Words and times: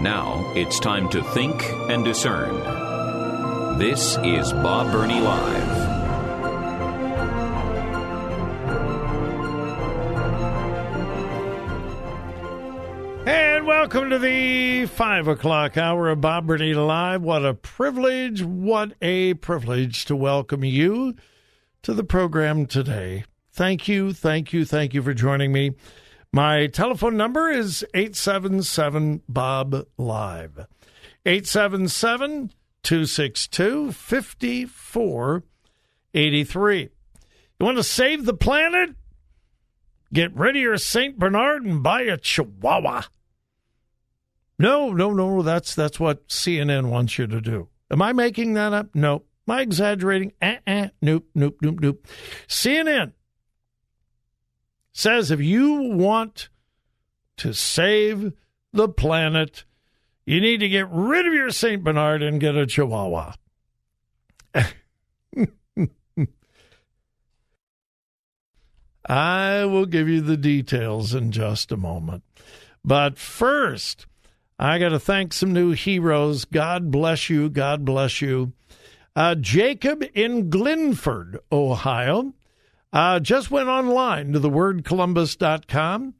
Now 0.00 0.52
it's 0.54 0.78
time 0.78 1.08
to 1.08 1.22
think 1.22 1.64
and 1.88 2.04
discern. 2.04 3.78
This 3.78 4.18
is 4.18 4.52
Bob 4.52 4.92
Burney 4.92 5.20
Live. 5.20 5.68
And 13.26 13.66
welcome 13.66 14.10
to 14.10 14.18
the 14.18 14.84
five 14.84 15.28
o'clock 15.28 15.78
hour 15.78 16.10
of 16.10 16.20
Bob 16.20 16.46
Burney 16.46 16.74
Live. 16.74 17.22
What 17.22 17.46
a 17.46 17.54
privilege, 17.54 18.42
what 18.42 18.92
a 19.00 19.32
privilege 19.34 20.04
to 20.04 20.14
welcome 20.14 20.62
you 20.62 21.16
to 21.82 21.94
the 21.94 22.04
program 22.04 22.66
today. 22.66 23.24
Thank 23.50 23.88
you, 23.88 24.12
thank 24.12 24.52
you, 24.52 24.66
thank 24.66 24.92
you 24.92 25.02
for 25.02 25.14
joining 25.14 25.52
me. 25.52 25.72
My 26.32 26.66
telephone 26.66 27.16
number 27.16 27.48
is 27.50 27.84
877 27.94 29.22
Bob 29.28 29.86
Live. 29.96 30.66
877 31.24 32.50
262 32.82 33.92
5483. 33.92 36.80
You 37.58 37.64
want 37.64 37.78
to 37.78 37.82
save 37.82 38.26
the 38.26 38.34
planet? 38.34 38.90
Get 40.12 40.36
rid 40.36 40.56
of 40.56 40.62
your 40.62 40.76
St. 40.78 41.18
Bernard 41.18 41.64
and 41.64 41.82
buy 41.82 42.02
a 42.02 42.16
Chihuahua. 42.16 43.02
No, 44.58 44.92
no, 44.92 45.12
no. 45.12 45.42
That's 45.42 45.74
that's 45.74 45.98
what 45.98 46.28
CNN 46.28 46.90
wants 46.90 47.18
you 47.18 47.26
to 47.26 47.40
do. 47.40 47.68
Am 47.90 48.00
I 48.02 48.12
making 48.12 48.54
that 48.54 48.72
up? 48.72 48.94
No. 48.94 49.24
Am 49.48 49.56
I 49.56 49.62
exaggerating? 49.62 50.32
Uh-uh. 50.40 50.88
Nope, 51.02 51.26
nope, 51.34 51.56
nope, 51.60 51.80
nope. 51.80 52.06
CNN 52.48 53.12
says 54.96 55.30
if 55.30 55.40
you 55.42 55.74
want 55.92 56.48
to 57.36 57.52
save 57.52 58.32
the 58.72 58.88
planet, 58.88 59.64
you 60.24 60.40
need 60.40 60.60
to 60.60 60.70
get 60.70 60.88
rid 60.90 61.26
of 61.26 61.34
your 61.34 61.50
St. 61.50 61.84
Bernard 61.84 62.22
and 62.22 62.40
get 62.40 62.56
a 62.56 62.66
Chihuahua. 62.66 63.34
I 69.06 69.66
will 69.66 69.84
give 69.84 70.08
you 70.08 70.22
the 70.22 70.38
details 70.38 71.14
in 71.14 71.30
just 71.30 71.70
a 71.70 71.76
moment. 71.76 72.24
But 72.82 73.18
first, 73.18 74.06
I 74.58 74.78
got 74.78 74.88
to 74.88 74.98
thank 74.98 75.34
some 75.34 75.52
new 75.52 75.72
heroes. 75.72 76.46
God 76.46 76.90
bless 76.90 77.28
you. 77.28 77.50
God 77.50 77.84
bless 77.84 78.22
you. 78.22 78.54
Uh, 79.14 79.34
Jacob 79.34 80.02
in 80.14 80.48
Glenford, 80.48 81.38
Ohio, 81.52 82.32
uh, 82.96 83.20
just 83.20 83.50
went 83.50 83.68
online 83.68 84.32
to 84.32 84.40
thewordcolumbus.com. 84.40 86.14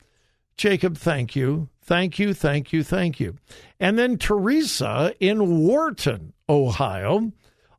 Jacob, 0.59 0.99
thank 0.99 1.35
you. 1.35 1.71
Thank 1.83 2.19
you, 2.19 2.35
thank 2.35 2.71
you, 2.71 2.85
thank 2.85 3.19
you. 3.19 3.39
And 3.81 3.99
then 3.99 4.19
Teresa 4.19 5.15
in 5.19 5.67
Wharton, 5.67 6.35
Ohio, 6.51 7.33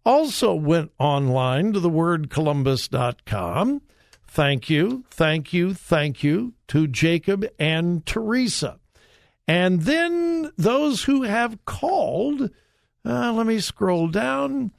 also 0.04 0.56
went 0.56 0.94
online 0.98 1.74
to 1.74 1.80
thewordcolumbus.com. 1.80 3.82
Thank 4.26 4.70
you, 4.72 5.06
thank 5.12 5.54
you, 5.54 5.76
thank 5.76 6.24
you 6.24 6.54
to 6.70 6.88
Jacob 6.88 7.46
and 7.60 8.04
Teresa. 8.04 8.80
And 9.48 9.82
then 9.82 10.52
those 10.58 11.04
who 11.04 11.22
have 11.22 11.64
called, 11.66 12.50
uh, 13.06 13.32
let 13.32 13.46
me 13.46 13.60
scroll 13.60 14.08
down. 14.08 14.72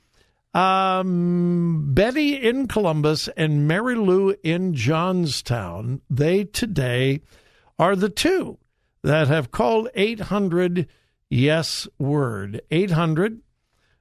Um, 0.58 1.94
Betty 1.94 2.34
in 2.34 2.66
Columbus 2.66 3.28
and 3.36 3.68
Mary 3.68 3.94
Lou 3.94 4.34
in 4.42 4.74
Johnstown, 4.74 6.00
they 6.10 6.42
today 6.42 7.20
are 7.78 7.94
the 7.94 8.08
two 8.08 8.58
that 9.04 9.28
have 9.28 9.52
called 9.52 9.88
800 9.94 10.88
Yes 11.30 11.86
Word. 11.98 12.60
800 12.72 13.40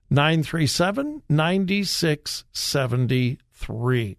937 0.10 1.22
9673. 1.30 4.18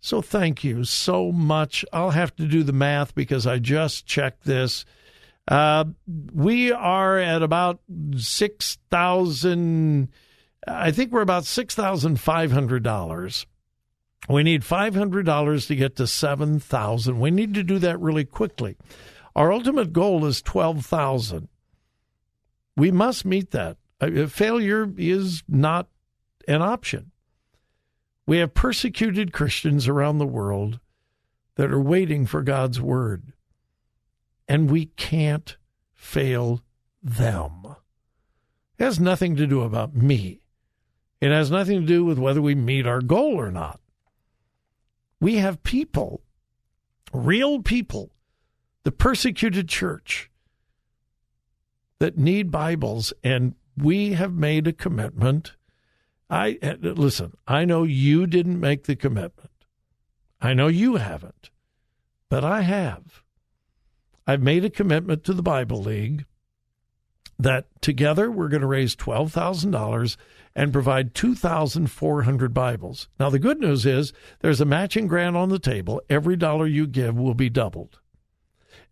So 0.00 0.22
thank 0.22 0.64
you 0.64 0.82
so 0.82 1.30
much. 1.30 1.84
I'll 1.92 2.10
have 2.10 2.34
to 2.36 2.46
do 2.46 2.64
the 2.64 2.72
math 2.72 3.14
because 3.14 3.46
I 3.46 3.60
just 3.60 4.06
checked 4.06 4.44
this. 4.44 4.84
Uh, 5.46 5.84
we 6.34 6.72
are 6.72 7.18
at 7.18 7.42
about 7.42 7.78
6,000, 8.16 10.08
I 10.66 10.90
think 10.90 11.12
we're 11.12 11.22
about 11.22 11.44
$6,500. 11.44 13.46
We 14.28 14.42
need 14.42 14.62
$500 14.62 15.66
to 15.66 15.76
get 15.76 15.96
to 15.96 16.06
7,000. 16.06 17.18
We 17.18 17.30
need 17.30 17.54
to 17.54 17.62
do 17.62 17.78
that 17.78 18.00
really 18.00 18.24
quickly. 18.24 18.76
Our 19.34 19.52
ultimate 19.52 19.92
goal 19.92 20.26
is 20.26 20.42
12,000. 20.42 21.48
We 22.76 22.90
must 22.90 23.24
meet 23.24 23.50
that. 23.52 23.78
Uh, 24.00 24.26
failure 24.26 24.92
is 24.96 25.42
not 25.48 25.88
an 26.48 26.62
option. 26.62 27.12
We 28.26 28.38
have 28.38 28.54
persecuted 28.54 29.32
Christians 29.32 29.88
around 29.88 30.18
the 30.18 30.26
world 30.26 30.80
that 31.56 31.72
are 31.72 31.80
waiting 31.80 32.26
for 32.26 32.42
God's 32.42 32.80
word, 32.80 33.32
and 34.48 34.70
we 34.70 34.86
can't 34.86 35.56
fail 35.94 36.62
them. 37.02 37.76
It 38.78 38.84
has 38.84 39.00
nothing 39.00 39.36
to 39.36 39.46
do 39.46 39.62
about 39.62 39.94
me. 39.94 40.40
It 41.20 41.30
has 41.30 41.50
nothing 41.50 41.80
to 41.80 41.86
do 41.86 42.04
with 42.04 42.18
whether 42.18 42.40
we 42.40 42.54
meet 42.54 42.86
our 42.86 43.00
goal 43.00 43.34
or 43.38 43.50
not. 43.50 43.80
We 45.20 45.36
have 45.36 45.62
people, 45.62 46.22
real 47.12 47.60
people, 47.60 48.10
the 48.84 48.92
persecuted 48.92 49.68
church 49.68 50.30
that 51.98 52.16
need 52.16 52.50
Bibles, 52.50 53.12
and 53.22 53.54
we 53.76 54.14
have 54.14 54.32
made 54.32 54.66
a 54.66 54.72
commitment 54.72 55.52
I 56.30 56.58
eh, 56.62 56.76
listen, 56.80 57.36
I 57.48 57.64
know 57.64 57.82
you 57.82 58.26
didn't 58.26 58.60
make 58.60 58.84
the 58.84 58.94
commitment. 58.94 59.50
I 60.40 60.54
know 60.54 60.68
you 60.68 60.96
haven't. 60.96 61.50
But 62.28 62.44
I 62.44 62.60
have. 62.62 63.24
I've 64.26 64.40
made 64.40 64.64
a 64.64 64.70
commitment 64.70 65.24
to 65.24 65.32
the 65.32 65.42
Bible 65.42 65.82
League 65.82 66.24
that 67.36 67.66
together 67.80 68.30
we're 68.30 68.48
going 68.48 68.60
to 68.60 68.66
raise 68.66 68.94
$12,000 68.94 70.16
and 70.60 70.74
provide 70.74 71.14
2,400 71.14 72.52
Bibles. 72.52 73.08
Now, 73.18 73.30
the 73.30 73.38
good 73.38 73.60
news 73.60 73.86
is 73.86 74.12
there's 74.40 74.60
a 74.60 74.66
matching 74.66 75.06
grant 75.06 75.34
on 75.34 75.48
the 75.48 75.58
table. 75.58 76.02
Every 76.10 76.36
dollar 76.36 76.66
you 76.66 76.86
give 76.86 77.16
will 77.16 77.32
be 77.32 77.48
doubled. 77.48 77.98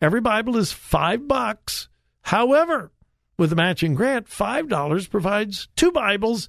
Every 0.01 0.23
Bible 0.23 0.57
is 0.57 0.73
five 0.73 1.29
bucks. 1.29 1.91
However, 2.23 2.91
with 3.37 3.51
the 3.51 3.57
matching 3.57 3.95
grant, 3.95 4.29
$5 4.29 5.11
provides 5.11 5.69
two 5.77 5.93
Bibles 5.93 6.49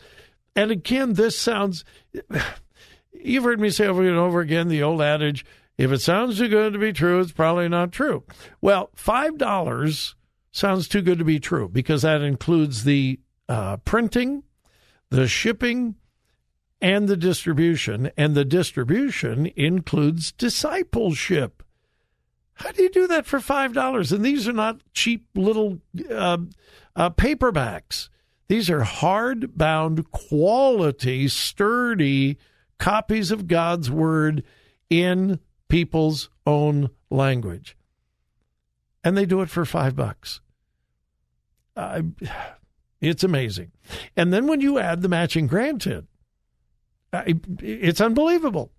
and 0.56 0.72
again, 0.72 1.16
this 1.16 1.38
sounds, 1.38 1.84
you've 3.12 3.44
heard 3.44 3.60
me 3.60 3.72
say 3.72 3.88
over 3.88 4.08
and 4.08 4.18
over 4.18 4.40
again 4.40 4.70
the 4.70 4.84
old 4.84 5.02
adage 5.02 5.46
if 5.78 5.92
it 5.92 6.00
sounds 6.00 6.38
too 6.38 6.48
good 6.48 6.72
to 6.72 6.80
be 6.80 6.94
true, 6.94 7.20
it's 7.20 7.34
probably 7.34 7.68
not 7.68 7.92
true. 7.92 8.24
Well, 8.62 8.90
$5 8.96 10.14
sounds 10.54 10.88
too 10.88 11.02
good 11.02 11.20
to 11.20 11.26
be 11.26 11.42
true 11.42 11.68
because 11.68 12.04
that 12.04 12.22
includes 12.22 12.86
the 12.86 13.20
uh, 13.50 13.78
printing, 13.78 14.44
the 15.10 15.28
shipping, 15.28 15.96
and 16.82 17.08
the 17.08 17.18
distribution. 17.18 18.12
And 18.18 18.36
the 18.36 18.46
distribution 18.46 19.52
includes 19.56 20.32
discipleship. 20.32 21.64
How 22.54 22.72
do 22.72 22.84
you 22.84 22.90
do 22.90 23.08
that 23.08 23.26
for 23.26 23.40
$5? 23.40 24.12
And 24.12 24.26
these 24.26 24.48
are 24.48 24.54
not 24.54 24.82
cheap 24.94 25.28
little 25.36 25.80
uh, 26.10 26.38
uh, 26.96 27.10
paperbacks. 27.12 28.10
These 28.48 28.70
are 28.70 28.84
hard-bound, 28.84 30.12
quality, 30.12 31.28
sturdy 31.28 32.38
copies 32.80 33.32
of 33.32 33.48
God's 33.48 33.92
Word 33.92 34.44
in 34.90 35.40
people's 35.68 36.30
own 36.46 36.90
language. 37.10 37.78
And 39.04 39.16
they 39.16 39.26
do 39.26 39.42
it 39.42 39.50
for 39.50 39.66
five 39.66 39.96
bucks. 39.96 40.42
Uh, 41.76 42.02
it's 43.02 43.24
amazing. 43.24 43.72
And 44.16 44.34
then 44.34 44.48
when 44.48 44.62
you 44.62 44.80
add 44.80 45.02
the 45.02 45.10
matching 45.10 45.48
grant 45.48 45.88
in, 45.88 46.08
it's 47.14 48.02
unbelievable. 48.02 48.72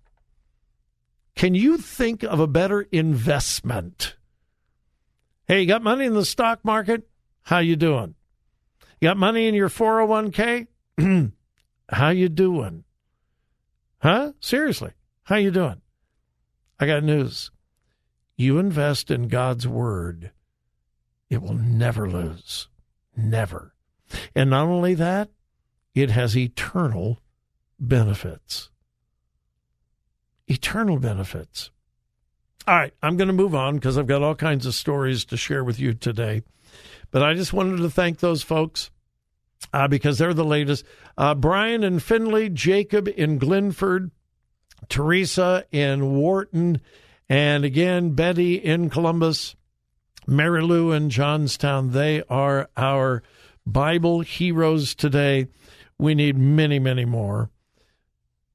Can 1.35 1.55
you 1.55 1.77
think 1.77 2.23
of 2.23 2.39
a 2.39 2.47
better 2.47 2.81
investment? 2.91 4.15
Hey, 5.45 5.61
you 5.61 5.67
got 5.67 5.81
money 5.81 6.05
in 6.05 6.13
the 6.13 6.25
stock 6.25 6.63
market? 6.63 7.07
How 7.43 7.59
you 7.59 7.75
doing? 7.75 8.15
You 8.99 9.09
got 9.09 9.17
money 9.17 9.47
in 9.47 9.55
your 9.55 9.69
401k? 9.69 10.67
How 11.89 12.09
you 12.09 12.29
doing? 12.29 12.83
Huh? 13.97 14.33
Seriously. 14.39 14.91
How 15.23 15.37
you 15.37 15.51
doing? 15.51 15.81
I 16.79 16.85
got 16.85 17.03
news. 17.03 17.51
You 18.37 18.57
invest 18.57 19.11
in 19.11 19.27
God's 19.27 19.67
word, 19.67 20.31
it 21.29 21.41
will 21.41 21.53
never 21.53 22.09
lose. 22.09 22.67
Never. 23.15 23.70
And 24.35 24.49
not 24.49 24.67
only 24.67 24.93
that, 24.95 25.29
it 25.93 26.09
has 26.11 26.37
eternal 26.37 27.19
benefits. 27.79 28.69
Eternal 30.47 30.99
benefits. 30.99 31.71
All 32.67 32.75
right, 32.75 32.93
I'm 33.01 33.17
going 33.17 33.27
to 33.27 33.33
move 33.33 33.55
on 33.55 33.75
because 33.75 33.97
I've 33.97 34.07
got 34.07 34.21
all 34.21 34.35
kinds 34.35 34.65
of 34.65 34.75
stories 34.75 35.25
to 35.25 35.37
share 35.37 35.63
with 35.63 35.79
you 35.79 35.93
today. 35.93 36.43
But 37.09 37.23
I 37.23 37.33
just 37.33 37.53
wanted 37.53 37.77
to 37.77 37.89
thank 37.89 38.19
those 38.19 38.43
folks 38.43 38.91
uh, 39.73 39.87
because 39.87 40.17
they're 40.17 40.33
the 40.33 40.45
latest. 40.45 40.85
Uh, 41.17 41.35
Brian 41.35 41.83
and 41.83 42.01
Findlay, 42.01 42.49
Jacob 42.49 43.07
in 43.07 43.37
Glenford, 43.37 44.11
Teresa 44.89 45.65
in 45.71 46.15
Wharton, 46.15 46.81
and 47.27 47.65
again, 47.65 48.11
Betty 48.11 48.55
in 48.55 48.89
Columbus, 48.89 49.55
Mary 50.27 50.61
Lou 50.61 50.91
in 50.91 51.09
Johnstown. 51.09 51.91
They 51.91 52.23
are 52.29 52.69
our 52.77 53.23
Bible 53.65 54.21
heroes 54.21 54.95
today. 54.95 55.47
We 55.97 56.15
need 56.15 56.37
many, 56.37 56.79
many 56.79 57.05
more. 57.05 57.49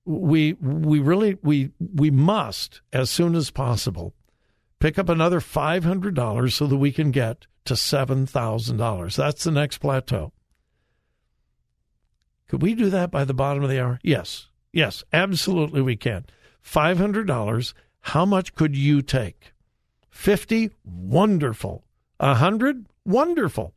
We 0.04 0.54
we 0.54 1.00
really 1.00 1.36
we 1.42 1.70
we 1.78 2.10
must 2.10 2.80
as 2.92 3.10
soon 3.10 3.34
as 3.34 3.50
possible 3.50 4.14
pick 4.78 4.98
up 4.98 5.08
another 5.08 5.40
five 5.40 5.84
hundred 5.84 6.14
dollars 6.14 6.54
so 6.54 6.66
that 6.66 6.76
we 6.76 6.92
can 6.92 7.10
get 7.10 7.46
to 7.64 7.76
seven 7.76 8.26
thousand 8.26 8.76
dollars. 8.76 9.16
That's 9.16 9.44
the 9.44 9.50
next 9.50 9.78
plateau. 9.78 10.32
Could 12.48 12.62
we 12.62 12.74
do 12.74 12.90
that 12.90 13.10
by 13.10 13.24
the 13.24 13.34
bottom 13.34 13.64
of 13.64 13.70
the 13.70 13.82
hour? 13.82 13.98
Yes. 14.02 14.48
Yes, 14.72 15.02
absolutely 15.12 15.82
we 15.82 15.96
can. 15.96 16.26
$500. 16.64 17.74
How 18.00 18.24
much 18.24 18.54
could 18.54 18.76
you 18.76 19.02
take? 19.02 19.52
50? 20.10 20.70
Wonderful. 20.84 21.84
A 22.20 22.28
100? 22.28 22.86
Wonderful. 23.04 23.74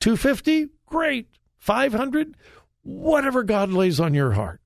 250? 0.00 0.68
Great. 0.86 1.28
500? 1.58 2.36
Whatever 2.82 3.42
God 3.42 3.70
lays 3.70 4.00
on 4.00 4.14
your 4.14 4.32
heart. 4.32 4.60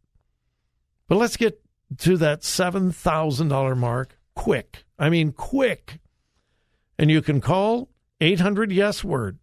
But 1.08 1.17
let's 1.17 1.37
get 1.37 1.61
to 1.99 2.17
that 2.19 2.43
$7,000 2.43 3.76
mark 3.76 4.19
quick. 4.34 4.84
I 4.99 5.11
mean, 5.11 5.32
quick. 5.32 5.99
And 6.99 7.11
you 7.11 7.23
can 7.23 7.40
call 7.40 7.88
800 8.20 8.73
Yes 8.73 9.02
Word. 9.02 9.38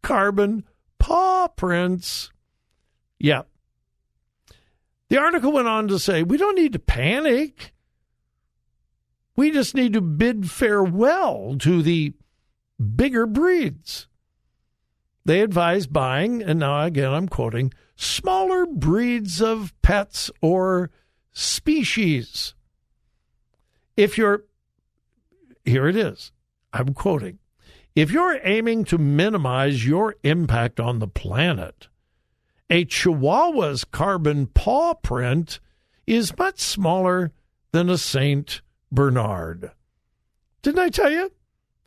Carbon 0.03 0.65
paw 0.99 1.47
prints. 1.47 2.33
Yeah. 3.21 3.43
The 5.11 5.19
article 5.19 5.53
went 5.53 5.69
on 5.69 5.87
to 5.87 6.01
say 6.01 6.25
we 6.25 6.39
don't 6.39 6.57
need 6.57 6.73
to 6.73 6.81
panic. 6.81 7.73
We 9.37 9.53
just 9.53 9.77
need 9.77 9.93
to 9.93 10.01
bid 10.01 10.51
farewell 10.51 11.55
to 11.61 11.83
the 11.83 12.15
bigger 12.79 13.27
breeds. 13.27 14.09
They 15.25 15.41
advise 15.41 15.87
buying, 15.87 16.43
and 16.43 16.59
now 16.59 16.85
again 16.85 17.13
I'm 17.13 17.29
quoting, 17.29 17.73
smaller 17.97 18.67
breeds 18.67 19.41
of 19.41 19.73
pets 19.83 20.31
or 20.43 20.91
species. 21.33 22.55
If 23.97 24.19
you're, 24.19 24.45
here 25.65 25.89
it 25.89 25.97
is, 25.97 26.33
I'm 26.73 26.95
quoting, 26.95 27.39
if 27.95 28.11
you're 28.11 28.41
aiming 28.43 28.85
to 28.87 28.99
minimize 28.99 29.87
your 29.87 30.17
impact 30.25 30.81
on 30.81 30.99
the 30.99 31.07
planet, 31.07 31.89
a 32.69 32.85
Chihuahua's 32.85 33.85
carbon 33.85 34.49
paw 34.49 34.95
print 34.95 35.61
is 36.07 36.37
much 36.37 36.59
smaller 36.59 37.33
than 37.73 37.89
a 37.89 37.99
St. 37.99 38.63
Bernard. 38.91 39.71
Didn't 40.63 40.81
I 40.81 40.89
tell 40.89 41.11
you? 41.11 41.31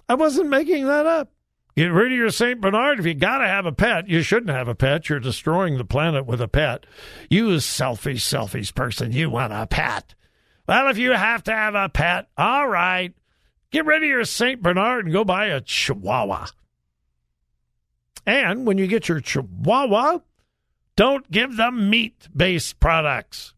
I 0.09 0.15
wasn't 0.15 0.49
making 0.49 0.85
that 0.87 1.05
up. 1.05 1.31
Get 1.75 1.91
rid 1.91 2.11
of 2.11 2.17
your 2.17 2.31
St. 2.31 2.59
Bernard. 2.59 2.99
If 2.99 3.05
you 3.05 3.13
got 3.13 3.37
to 3.37 3.47
have 3.47 3.67
a 3.67 3.71
pet, 3.71 4.07
you 4.07 4.23
shouldn't 4.23 4.49
have 4.49 4.67
a 4.67 4.73
pet. 4.73 5.09
You're 5.09 5.19
destroying 5.19 5.77
the 5.77 5.85
planet 5.85 6.25
with 6.25 6.41
a 6.41 6.47
pet. 6.47 6.87
You 7.29 7.59
selfish, 7.59 8.23
selfish 8.23 8.73
person, 8.73 9.11
you 9.11 9.29
want 9.29 9.53
a 9.53 9.67
pet. 9.67 10.15
Well, 10.67 10.89
if 10.89 10.97
you 10.97 11.11
have 11.11 11.43
to 11.43 11.51
have 11.51 11.75
a 11.75 11.87
pet, 11.87 12.29
all 12.35 12.67
right. 12.67 13.13
Get 13.71 13.85
rid 13.85 14.01
of 14.01 14.09
your 14.09 14.25
St. 14.25 14.61
Bernard 14.61 15.05
and 15.05 15.13
go 15.13 15.23
buy 15.23 15.47
a 15.47 15.61
Chihuahua. 15.61 16.47
And 18.25 18.65
when 18.65 18.77
you 18.77 18.87
get 18.87 19.07
your 19.07 19.21
Chihuahua, 19.21 20.19
don't 20.95 21.29
give 21.29 21.57
them 21.57 21.89
meat 21.89 22.27
based 22.35 22.79
products. 22.79 23.53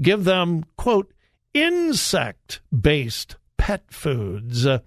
Give 0.00 0.24
them, 0.24 0.64
quote, 0.76 1.12
insect 1.52 2.62
based 2.72 3.36
pet 3.58 3.84
foods. 3.90 4.66
Uh, 4.66 4.78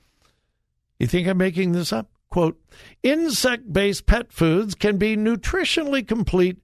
you 1.00 1.08
think 1.08 1.28
I'm 1.28 1.38
making 1.38 1.74
this 1.74 1.92
up? 1.92 2.10
Quote, 2.30 2.60
insect 3.04 3.72
based 3.72 4.06
pet 4.06 4.32
foods 4.32 4.76
can 4.76 4.98
be 4.98 5.16
nutritionally 5.16 6.06
complete 6.06 6.58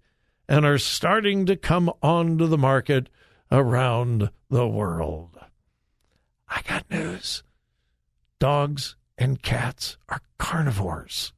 and 0.47 0.65
are 0.65 0.77
starting 0.77 1.45
to 1.45 1.55
come 1.55 1.91
onto 2.01 2.45
the 2.47 2.57
market 2.57 3.09
around 3.51 4.29
the 4.49 4.67
world. 4.67 5.39
I 6.49 6.61
got 6.67 6.89
news. 6.89 7.43
Dogs 8.39 8.95
and 9.17 9.41
cats 9.41 9.97
are 10.09 10.21
carnivores. 10.37 11.31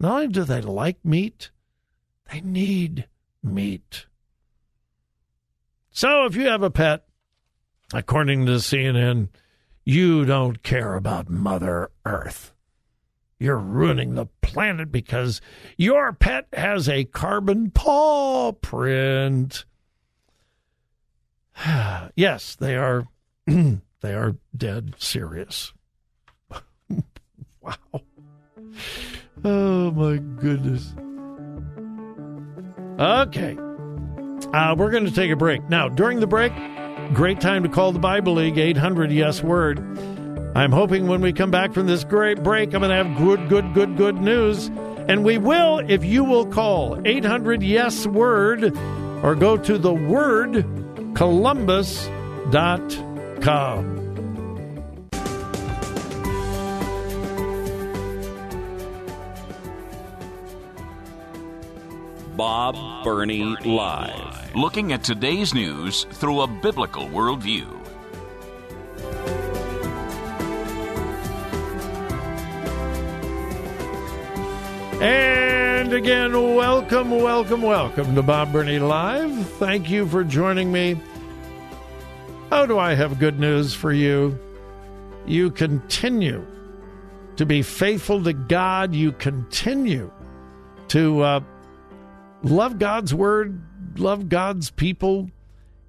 Not 0.00 0.12
only 0.14 0.28
do 0.28 0.42
they 0.42 0.60
like 0.60 1.04
meat, 1.04 1.50
they 2.30 2.40
need 2.40 3.06
meat. 3.42 4.06
So 5.92 6.24
if 6.24 6.34
you 6.34 6.48
have 6.48 6.62
a 6.62 6.70
pet, 6.70 7.04
according 7.92 8.46
to 8.46 8.52
CNN, 8.52 9.28
you 9.84 10.24
don't 10.24 10.62
care 10.62 10.94
about 10.94 11.28
Mother 11.28 11.90
Earth. 12.04 12.52
You're 13.38 13.58
ruining 13.58 14.14
the 14.14 14.26
planet 14.40 14.92
because 14.92 15.40
your 15.76 16.12
pet 16.12 16.46
has 16.52 16.88
a 16.88 17.04
carbon 17.04 17.72
paw 17.72 18.52
print. 18.52 19.64
yes, 22.14 22.54
they 22.54 22.76
are 22.76 23.08
they 23.46 24.14
are 24.14 24.36
dead 24.56 24.94
serious. 24.98 25.72
wow. 27.60 27.74
Oh 29.44 29.90
my 29.90 30.18
goodness. 30.40 30.94
Okay. 33.00 33.56
Uh, 34.52 34.74
we're 34.76 34.90
going 34.90 35.06
to 35.06 35.12
take 35.12 35.30
a 35.30 35.36
break. 35.36 35.68
Now, 35.68 35.88
during 35.88 36.20
the 36.20 36.26
break, 36.26 36.52
Great 37.12 37.40
time 37.40 37.62
to 37.62 37.68
call 37.68 37.92
the 37.92 37.98
Bible 37.98 38.34
League, 38.34 38.56
800 38.56 39.12
Yes 39.12 39.42
Word. 39.42 39.78
I'm 40.54 40.72
hoping 40.72 41.08
when 41.08 41.20
we 41.20 41.32
come 41.32 41.50
back 41.50 41.74
from 41.74 41.86
this 41.86 42.04
great 42.04 42.42
break, 42.42 42.74
I'm 42.74 42.80
going 42.80 42.90
to 42.90 42.96
have 42.96 43.16
good, 43.18 43.48
good, 43.48 43.74
good, 43.74 43.96
good 43.96 44.16
news. 44.16 44.70
And 45.08 45.24
we 45.24 45.36
will 45.36 45.80
if 45.88 46.04
you 46.04 46.24
will 46.24 46.46
call 46.46 47.00
800 47.04 47.62
Yes 47.62 48.06
Word 48.06 48.76
or 49.22 49.34
go 49.34 49.56
to 49.56 49.78
the 49.78 49.92
word 49.92 50.64
columbus.com. 51.14 53.98
Bob 62.36 63.04
Burney 63.04 63.56
Live. 63.64 64.31
Looking 64.54 64.92
at 64.92 65.02
today's 65.02 65.54
news 65.54 66.04
through 66.04 66.42
a 66.42 66.46
biblical 66.46 67.06
worldview. 67.06 67.66
And 75.00 75.94
again, 75.94 76.32
welcome, 76.54 77.10
welcome, 77.10 77.62
welcome 77.62 78.14
to 78.14 78.22
Bob 78.22 78.52
Burney 78.52 78.78
Live. 78.78 79.32
Thank 79.52 79.88
you 79.88 80.06
for 80.06 80.22
joining 80.22 80.70
me. 80.70 81.00
How 82.50 82.66
do 82.66 82.78
I 82.78 82.92
have 82.92 83.18
good 83.18 83.40
news 83.40 83.72
for 83.72 83.90
you? 83.90 84.38
You 85.26 85.50
continue 85.50 86.46
to 87.36 87.46
be 87.46 87.62
faithful 87.62 88.22
to 88.24 88.34
God. 88.34 88.94
You 88.94 89.12
continue 89.12 90.12
to 90.88 91.22
uh, 91.22 91.40
love 92.42 92.78
God's 92.78 93.14
word, 93.14 93.58
love 93.98 94.28
God's 94.28 94.70
people. 94.70 95.30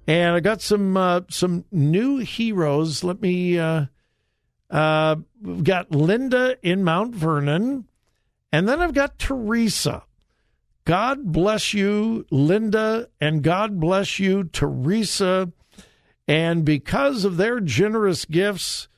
And 0.06 0.34
I 0.34 0.40
got 0.40 0.60
some 0.60 0.96
uh, 0.96 1.22
some 1.30 1.64
new 1.72 2.18
heroes. 2.18 3.02
Let 3.02 3.22
me. 3.22 3.58
Uh, 3.58 3.86
uh, 4.70 5.16
we've 5.40 5.64
got 5.64 5.90
Linda 5.90 6.56
in 6.62 6.84
Mount 6.84 7.14
Vernon. 7.14 7.86
And 8.52 8.68
then 8.68 8.80
I've 8.80 8.94
got 8.94 9.18
Teresa. 9.18 10.04
God 10.84 11.32
bless 11.32 11.72
you, 11.72 12.26
Linda, 12.30 13.08
and 13.20 13.42
God 13.42 13.80
bless 13.80 14.18
you, 14.18 14.44
Teresa. 14.44 15.50
And 16.28 16.64
because 16.64 17.24
of 17.24 17.38
their 17.38 17.58
generous 17.58 18.26
gifts, 18.26 18.88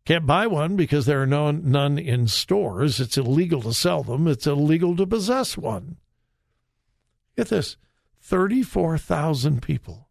Can't 0.05 0.25
buy 0.25 0.47
one 0.47 0.77
because 0.77 1.07
there 1.07 1.21
are 1.21 1.27
no, 1.27 1.51
none 1.51 1.99
in 1.99 2.29
stores. 2.29 3.01
It's 3.01 3.19
illegal 3.19 3.61
to 3.63 3.75
sell 3.75 4.05
them. 4.05 4.29
It's 4.29 4.47
illegal 4.47 4.97
to 4.97 5.07
possess 5.07 5.59
one. 5.59 5.97
Get 7.37 7.49
this 7.49 7.77
34,000 8.21 9.61
people 9.61 10.06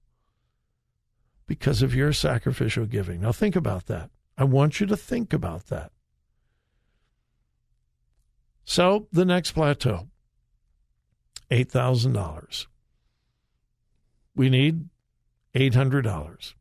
because 1.47 1.81
of 1.81 1.95
your 1.95 2.13
sacrificial 2.13 2.85
giving. 2.85 3.21
Now, 3.21 3.31
think 3.31 3.55
about 3.55 3.85
that. 3.87 4.09
I 4.37 4.43
want 4.43 4.79
you 4.79 4.85
to 4.87 4.97
think 4.97 5.33
about 5.33 5.67
that. 5.67 5.91
So, 8.63 9.07
the 9.11 9.25
next 9.25 9.51
plateau 9.51 10.07
$8,000 11.51 12.65
we 14.35 14.49
need 14.49 14.89
$800, 15.55 16.53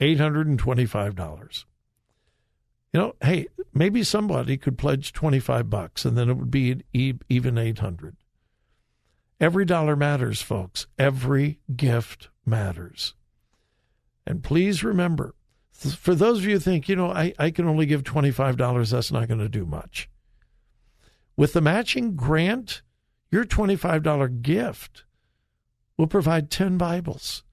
$825. 0.00 1.64
You 2.92 3.00
know, 3.00 3.14
hey, 3.22 3.46
maybe 3.74 4.02
somebody 4.02 4.56
could 4.56 4.78
pledge 4.78 5.12
25 5.12 5.68
bucks 5.70 6.04
and 6.04 6.16
then 6.16 6.28
it 6.30 6.34
would 6.34 6.50
be 6.50 6.82
even 6.92 7.58
800. 7.58 8.16
Every 9.38 9.64
dollar 9.64 9.96
matters, 9.96 10.40
folks. 10.40 10.86
Every 10.98 11.58
gift 11.74 12.28
matters. 12.44 13.14
And 14.26 14.42
please 14.42 14.82
remember, 14.82 15.34
for 15.72 16.14
those 16.14 16.38
of 16.38 16.44
you 16.44 16.52
who 16.52 16.58
think, 16.58 16.88
you 16.88 16.96
know, 16.96 17.10
I, 17.10 17.32
I 17.38 17.50
can 17.50 17.68
only 17.68 17.86
give 17.86 18.02
$25, 18.02 18.90
that's 18.90 19.12
not 19.12 19.28
going 19.28 19.40
to 19.40 19.48
do 19.48 19.64
much. 19.64 20.08
With 21.36 21.52
the 21.52 21.60
matching 21.60 22.16
grant, 22.16 22.82
your 23.30 23.44
$25 23.44 24.42
gift 24.42 25.04
will 25.96 26.06
provide 26.06 26.50
10 26.50 26.78
Bibles. 26.78 27.44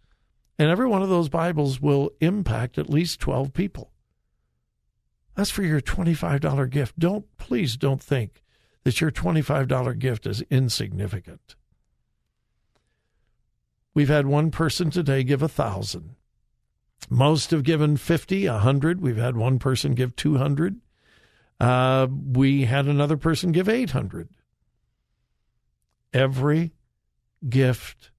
And 0.57 0.69
every 0.69 0.87
one 0.87 1.01
of 1.01 1.09
those 1.09 1.29
Bibles 1.29 1.81
will 1.81 2.11
impact 2.21 2.77
at 2.77 2.89
least 2.89 3.19
12 3.19 3.53
people. 3.53 3.91
That's 5.35 5.49
for 5.49 5.63
your 5.63 5.81
$25 5.81 6.69
gift. 6.69 6.97
Don't, 6.99 7.25
please 7.37 7.75
don't 7.75 8.01
think 8.01 8.43
that 8.83 9.01
your 9.01 9.11
$25 9.11 9.99
gift 9.99 10.25
is 10.25 10.43
insignificant. 10.49 11.55
We've 13.93 14.09
had 14.09 14.25
one 14.25 14.51
person 14.51 14.89
today 14.89 15.23
give 15.23 15.41
a 15.41 15.47
thousand. 15.47 16.15
Most 17.09 17.51
have 17.51 17.63
given 17.63 17.97
50, 17.97 18.47
100. 18.47 19.01
We've 19.01 19.17
had 19.17 19.37
one 19.37 19.59
person 19.59 19.93
give 19.93 20.15
200. 20.15 20.79
Uh, 21.59 22.07
we 22.09 22.65
had 22.65 22.87
another 22.87 23.17
person 23.17 23.51
give 23.51 23.69
800. 23.69 24.29
Every 26.13 26.73
gift 27.47 28.11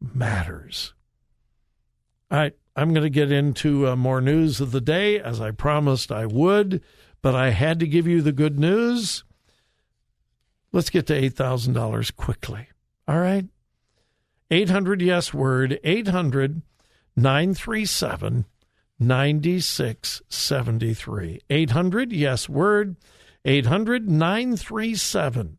matters. 0.00 0.94
All 2.30 2.38
right, 2.38 2.52
I'm 2.76 2.92
going 2.92 3.02
to 3.02 3.10
get 3.10 3.32
into 3.32 3.88
uh, 3.88 3.96
more 3.96 4.20
news 4.20 4.60
of 4.60 4.70
the 4.70 4.80
day 4.80 5.18
as 5.18 5.40
I 5.40 5.50
promised 5.50 6.12
I 6.12 6.26
would, 6.26 6.82
but 7.22 7.34
I 7.34 7.50
had 7.50 7.80
to 7.80 7.86
give 7.86 8.06
you 8.06 8.22
the 8.22 8.32
good 8.32 8.58
news. 8.58 9.24
Let's 10.72 10.90
get 10.90 11.06
to 11.08 11.20
$8,000 11.20 12.16
quickly. 12.16 12.68
All 13.08 13.18
right? 13.18 13.46
800 14.50 15.02
Yes 15.02 15.34
Word, 15.34 15.80
800 15.82 16.62
937 17.20 18.46
9673. 18.98 21.40
800 21.50 22.12
Yes 22.12 22.48
Word, 22.48 22.96
800 23.44 24.08
937 24.08 25.58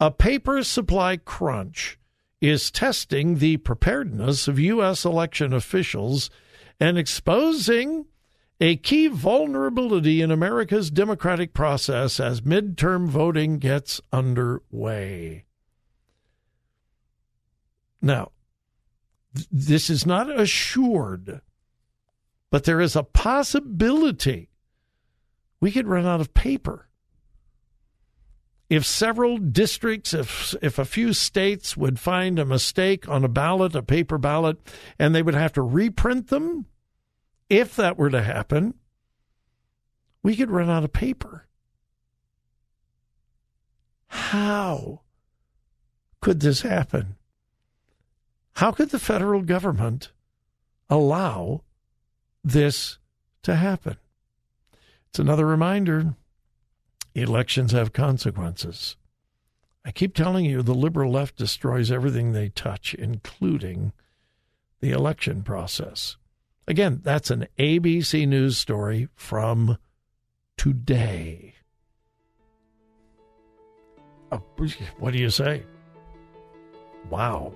a 0.00 0.10
paper 0.10 0.62
supply 0.62 1.16
crunch 1.16 1.98
is 2.40 2.70
testing 2.70 3.38
the 3.38 3.56
preparedness 3.58 4.46
of 4.46 4.58
U.S. 4.58 5.04
election 5.04 5.52
officials 5.52 6.30
and 6.78 6.98
exposing 6.98 8.06
a 8.60 8.76
key 8.76 9.06
vulnerability 9.06 10.22
in 10.22 10.30
America's 10.30 10.90
democratic 10.90 11.52
process 11.52 12.20
as 12.20 12.40
midterm 12.42 13.06
voting 13.06 13.58
gets 13.58 14.00
underway. 14.12 15.44
Now, 18.00 18.32
th- 19.34 19.48
this 19.50 19.90
is 19.90 20.06
not 20.06 20.30
assured, 20.30 21.40
but 22.50 22.64
there 22.64 22.80
is 22.80 22.96
a 22.96 23.02
possibility 23.02 24.50
we 25.60 25.72
could 25.72 25.86
run 25.86 26.06
out 26.06 26.20
of 26.20 26.34
paper. 26.34 26.88
If 28.68 28.84
several 28.84 29.38
districts, 29.38 30.12
if 30.12 30.54
if 30.60 30.78
a 30.78 30.84
few 30.84 31.12
states 31.12 31.76
would 31.76 32.00
find 32.00 32.38
a 32.38 32.44
mistake 32.44 33.08
on 33.08 33.24
a 33.24 33.28
ballot, 33.28 33.76
a 33.76 33.82
paper 33.82 34.18
ballot, 34.18 34.58
and 34.98 35.14
they 35.14 35.22
would 35.22 35.34
have 35.34 35.52
to 35.52 35.62
reprint 35.62 36.28
them, 36.28 36.66
if 37.48 37.76
that 37.76 37.96
were 37.96 38.10
to 38.10 38.22
happen, 38.22 38.74
we 40.22 40.34
could 40.34 40.50
run 40.50 40.68
out 40.68 40.82
of 40.82 40.92
paper. 40.92 41.46
How 44.08 45.02
could 46.20 46.40
this 46.40 46.62
happen? 46.62 47.14
How 48.54 48.72
could 48.72 48.90
the 48.90 48.98
federal 48.98 49.42
government 49.42 50.10
allow 50.90 51.62
this 52.46 52.98
to 53.42 53.56
happen? 53.56 53.96
It's 55.08 55.18
another 55.18 55.46
reminder 55.46 56.14
elections 57.14 57.72
have 57.72 57.92
consequences. 57.92 58.96
I 59.84 59.90
keep 59.90 60.14
telling 60.14 60.44
you 60.44 60.62
the 60.62 60.74
liberal 60.74 61.10
left 61.10 61.36
destroys 61.36 61.90
everything 61.90 62.32
they 62.32 62.48
touch, 62.48 62.92
including 62.94 63.92
the 64.80 64.90
election 64.90 65.42
process. 65.42 66.16
Again, 66.68 67.00
that's 67.02 67.30
an 67.30 67.46
ABC 67.58 68.26
News 68.26 68.58
story 68.58 69.08
from 69.14 69.78
today. 70.56 71.54
Oh, 74.32 74.42
what 74.98 75.12
do 75.12 75.18
you 75.18 75.30
say? 75.30 75.62
Wow. 77.08 77.54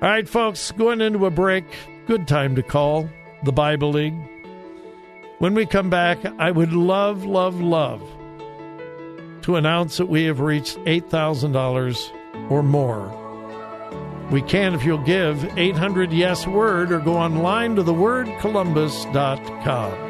All 0.00 0.08
right, 0.08 0.28
folks, 0.28 0.70
going 0.72 1.00
into 1.00 1.26
a 1.26 1.30
break. 1.30 1.64
Good 2.06 2.28
time 2.28 2.54
to 2.54 2.62
call 2.62 3.08
the 3.46 3.52
Bible 3.52 3.90
League. 3.90 4.14
When 5.38 5.54
we 5.54 5.64
come 5.64 5.88
back, 5.88 6.18
I 6.38 6.50
would 6.50 6.72
love, 6.72 7.24
love, 7.24 7.60
love 7.60 8.02
to 9.42 9.54
announce 9.56 9.98
that 9.98 10.06
we 10.06 10.24
have 10.24 10.40
reached 10.40 10.78
$8,000 10.78 12.50
or 12.50 12.64
more. 12.64 13.22
We 14.30 14.42
can 14.42 14.74
if 14.74 14.84
you'll 14.84 14.98
give 14.98 15.56
800 15.56 16.12
Yes 16.12 16.48
Word 16.48 16.90
or 16.90 16.98
go 16.98 17.16
online 17.16 17.76
to 17.76 17.84
thewordcolumbus.com. 17.84 20.05